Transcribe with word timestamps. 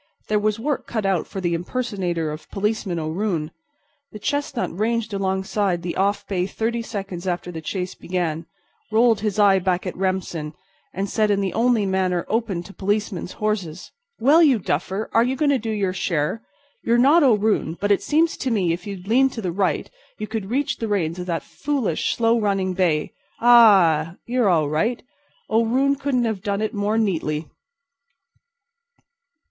There 0.29 0.39
was 0.39 0.57
work 0.57 0.87
cut 0.87 1.05
out 1.05 1.27
for 1.27 1.39
the 1.41 1.53
impersonator 1.53 2.31
of 2.31 2.49
Policeman 2.49 2.97
O'Roon. 2.97 3.51
The 4.11 4.17
chestnut 4.17 4.75
ranged 4.75 5.13
alongside 5.13 5.83
the 5.83 5.95
off 5.95 6.25
bay 6.27 6.47
thirty 6.47 6.81
seconds 6.81 7.27
after 7.27 7.51
the 7.51 7.61
chase 7.61 7.93
began, 7.93 8.47
rolled 8.91 9.19
his 9.19 9.37
eye 9.37 9.59
back 9.59 9.85
at 9.85 9.95
Remsen, 9.95 10.55
and 10.91 11.07
said 11.07 11.29
in 11.29 11.39
the 11.39 11.53
only 11.53 11.85
manner 11.85 12.25
open 12.29 12.63
to 12.63 12.73
policemen's 12.73 13.33
horses: 13.33 13.91
"Well, 14.19 14.41
you 14.41 14.57
duffer, 14.57 15.07
are 15.13 15.23
you 15.23 15.35
going 15.35 15.51
to 15.51 15.59
do 15.59 15.69
your 15.69 15.93
share? 15.93 16.41
You're 16.83 16.97
not 16.97 17.21
O'Roon, 17.21 17.77
but 17.79 17.91
it 17.91 18.01
seems 18.01 18.37
to 18.37 18.49
me 18.49 18.73
if 18.73 18.87
you'd 18.87 19.07
lean 19.07 19.29
to 19.29 19.39
the 19.41 19.51
right 19.51 19.87
you 20.17 20.25
could 20.25 20.49
reach 20.49 20.77
the 20.77 20.87
reins 20.87 21.19
of 21.19 21.27
that 21.27 21.43
foolish 21.43 22.15
slow 22.15 22.39
running 22.39 22.73
bay—ah! 22.73 24.15
you're 24.25 24.49
all 24.49 24.67
right; 24.67 25.03
O'Roon 25.47 25.95
couldn't 25.95 26.25
have 26.25 26.41
done 26.41 26.61
it 26.63 26.73
more 26.73 26.97
neatly!" 26.97 27.45